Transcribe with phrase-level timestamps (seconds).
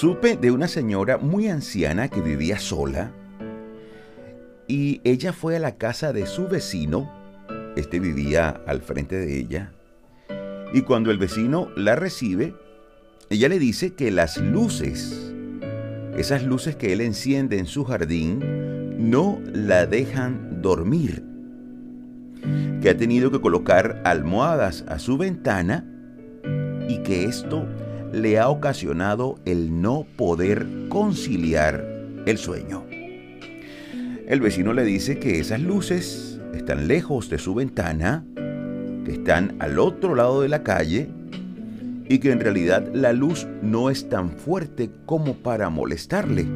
[0.00, 3.12] Supe de una señora muy anciana que vivía sola
[4.66, 7.12] y ella fue a la casa de su vecino,
[7.76, 9.72] este vivía al frente de ella,
[10.72, 12.54] y cuando el vecino la recibe,
[13.28, 15.34] ella le dice que las luces,
[16.16, 18.40] esas luces que él enciende en su jardín,
[19.10, 21.22] no la dejan dormir,
[22.80, 25.84] que ha tenido que colocar almohadas a su ventana
[26.88, 27.66] y que esto
[28.12, 31.84] le ha ocasionado el no poder conciliar
[32.26, 32.84] el sueño.
[34.26, 38.24] El vecino le dice que esas luces están lejos de su ventana,
[39.04, 41.08] que están al otro lado de la calle
[42.08, 46.46] y que en realidad la luz no es tan fuerte como para molestarle.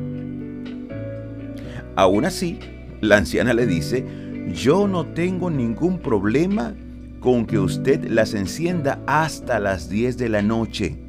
[1.96, 2.58] Aún así,
[3.00, 4.04] la anciana le dice,
[4.52, 6.74] yo no tengo ningún problema
[7.20, 11.03] con que usted las encienda hasta las 10 de la noche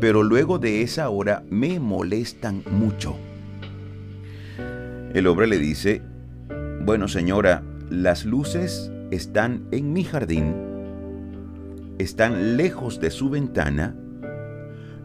[0.00, 3.16] pero luego de esa hora me molestan mucho.
[5.14, 6.02] El hombre le dice,
[6.84, 10.54] bueno señora, las luces están en mi jardín,
[11.98, 13.96] están lejos de su ventana,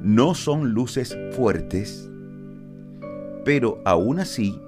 [0.02, 2.09] no son luces fuertes,
[3.46, 4.59] pero aún así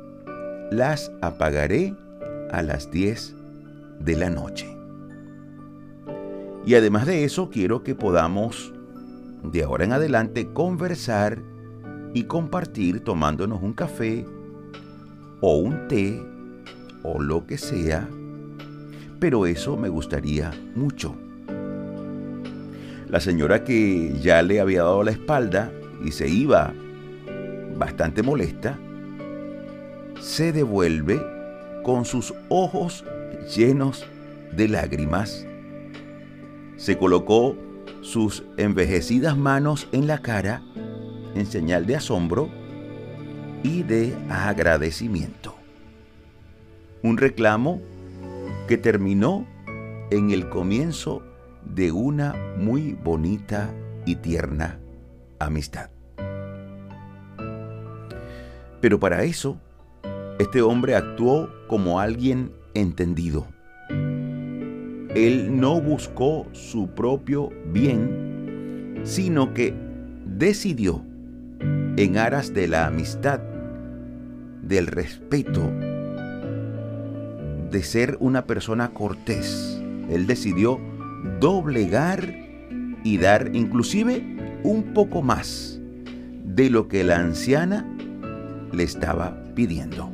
[0.72, 1.94] las apagaré
[2.52, 3.35] a las 10
[4.00, 4.67] de la noche.
[6.66, 8.73] Y además de eso, quiero que podamos
[9.51, 11.41] de ahora en adelante conversar
[12.13, 14.25] y compartir tomándonos un café
[15.41, 16.21] o un té
[17.03, 18.07] o lo que sea,
[19.19, 21.16] pero eso me gustaría mucho.
[23.09, 25.71] La señora que ya le había dado la espalda
[26.03, 26.73] y se iba
[27.77, 28.79] bastante molesta,
[30.19, 31.21] se devuelve
[31.83, 33.05] con sus ojos
[33.55, 34.05] llenos
[34.55, 35.45] de lágrimas.
[36.77, 37.55] Se colocó
[38.06, 40.61] sus envejecidas manos en la cara
[41.34, 42.50] en señal de asombro
[43.64, 45.56] y de agradecimiento.
[47.02, 47.81] Un reclamo
[48.68, 49.47] que terminó
[50.12, 51.24] en el comienzo
[51.66, 53.74] de una muy bonita
[54.06, 54.79] y tierna
[55.40, 55.90] amistad.
[58.81, 59.59] Pero para eso,
[60.38, 63.47] este hombre actuó como alguien entendido
[65.16, 69.74] él no buscó su propio bien, sino que
[70.26, 71.02] decidió,
[71.98, 73.40] en aras de la amistad,
[74.62, 75.72] del respeto,
[77.72, 80.81] de ser una persona cortés, él decidió
[81.40, 82.36] doblegar
[83.06, 84.22] y dar inclusive
[84.64, 85.80] un poco más
[86.44, 87.90] de lo que la anciana
[88.74, 90.12] le estaba pidiendo.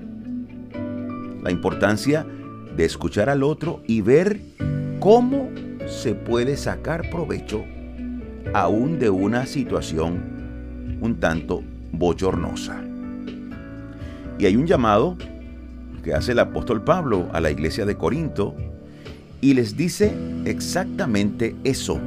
[1.42, 2.28] La importancia
[2.76, 4.51] de escuchar al otro y ver
[5.02, 5.50] ¿Cómo
[5.88, 7.66] se puede sacar provecho
[8.54, 12.80] aún de una situación un tanto bochornosa?
[14.38, 15.18] Y hay un llamado
[16.04, 18.56] que hace el apóstol Pablo a la iglesia de Corinto
[19.42, 20.14] y les dice
[20.46, 22.00] exactamente eso.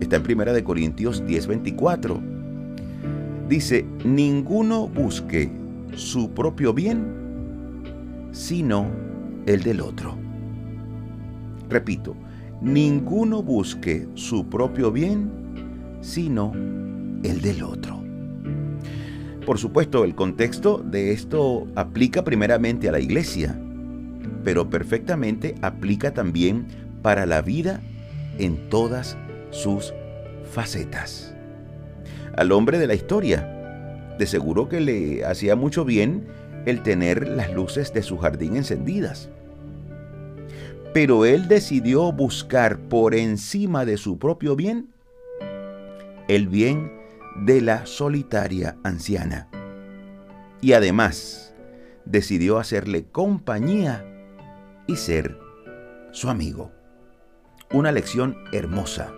[0.00, 2.22] Está en Primera de Corintios 10:24.
[3.50, 5.50] Dice, "Ninguno busque
[5.94, 7.04] su propio bien,
[8.32, 8.86] sino
[9.44, 10.23] el del otro."
[11.68, 12.16] Repito,
[12.60, 15.30] ninguno busque su propio bien,
[16.00, 16.52] sino
[17.22, 18.02] el del otro.
[19.46, 23.58] Por supuesto, el contexto de esto aplica primeramente a la iglesia,
[24.42, 26.66] pero perfectamente aplica también
[27.02, 27.80] para la vida
[28.38, 29.18] en todas
[29.50, 29.92] sus
[30.50, 31.34] facetas.
[32.36, 33.50] Al hombre de la historia,
[34.18, 36.26] de seguro que le hacía mucho bien
[36.66, 39.28] el tener las luces de su jardín encendidas
[40.94, 44.94] pero él decidió buscar por encima de su propio bien
[46.28, 46.92] el bien
[47.34, 49.48] de la solitaria anciana.
[50.60, 51.52] Y además
[52.04, 54.06] decidió hacerle compañía
[54.86, 55.36] y ser
[56.12, 56.70] su amigo.
[57.72, 59.12] Una lección hermosa,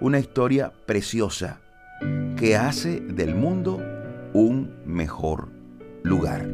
[0.00, 1.60] una historia preciosa
[2.36, 3.82] que hace del mundo
[4.34, 5.48] un mejor
[6.04, 6.48] lugar.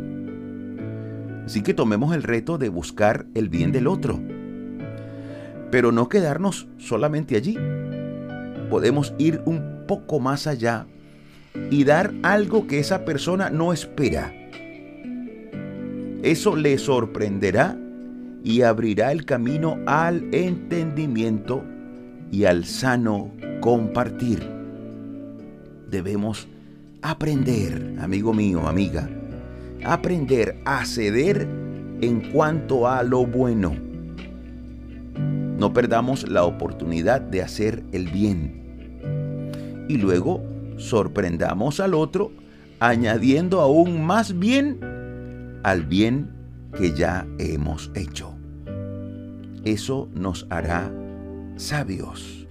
[1.44, 4.33] Así que tomemos el reto de buscar el bien del otro
[5.74, 7.58] pero no quedarnos solamente allí.
[8.70, 10.86] Podemos ir un poco más allá
[11.68, 14.32] y dar algo que esa persona no espera.
[16.22, 17.76] Eso le sorprenderá
[18.44, 21.64] y abrirá el camino al entendimiento
[22.30, 24.48] y al sano compartir.
[25.90, 26.46] Debemos
[27.02, 29.10] aprender, amigo mío, amiga,
[29.84, 31.48] aprender a ceder
[32.00, 33.83] en cuanto a lo bueno
[35.64, 39.86] no perdamos la oportunidad de hacer el bien.
[39.88, 40.44] Y luego
[40.76, 42.32] sorprendamos al otro
[42.80, 44.78] añadiendo aún más bien
[45.62, 46.28] al bien
[46.76, 48.34] que ya hemos hecho.
[49.64, 50.92] Eso nos hará
[51.56, 52.46] sabios.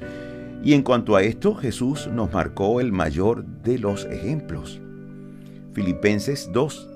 [0.63, 4.81] Y en cuanto a esto, Jesús nos marcó el mayor de los ejemplos.
[5.74, 6.89] Filipenses 2,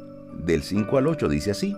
[0.47, 1.77] del 5 al 8 dice así.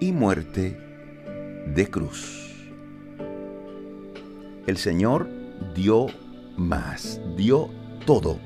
[0.00, 0.78] y muerte
[1.74, 2.54] de cruz.
[4.66, 5.28] El Señor
[5.74, 6.06] dio
[6.56, 7.70] más, dio
[8.04, 8.38] todo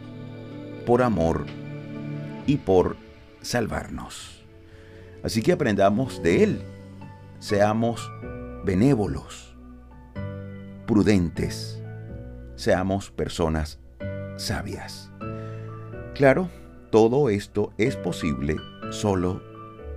[0.86, 1.46] por amor
[2.46, 2.96] y por
[3.40, 4.44] salvarnos.
[5.22, 6.62] Así que aprendamos de Él,
[7.38, 8.10] seamos
[8.64, 9.54] benévolos,
[10.86, 11.82] prudentes,
[12.56, 13.78] seamos personas
[14.36, 15.10] sabias.
[16.14, 16.50] Claro,
[16.90, 18.56] todo esto es posible
[18.90, 19.42] solo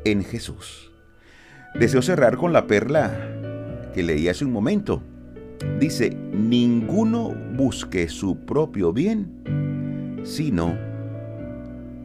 [0.05, 0.92] en Jesús.
[1.75, 3.11] Deseo cerrar con la perla
[3.93, 5.01] que leí hace un momento
[5.79, 10.77] dice, ninguno busque su propio bien, sino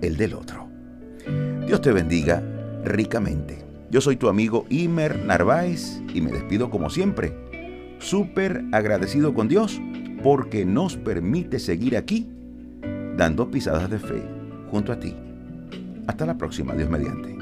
[0.01, 0.69] el del otro.
[1.67, 2.43] Dios te bendiga
[2.85, 3.59] ricamente.
[3.91, 7.33] Yo soy tu amigo Imer Narváez y me despido como siempre,
[7.99, 9.81] súper agradecido con Dios
[10.23, 12.29] porque nos permite seguir aquí
[13.17, 14.23] dando pisadas de fe
[14.71, 15.15] junto a ti.
[16.07, 17.38] Hasta la próxima, Dios mediante.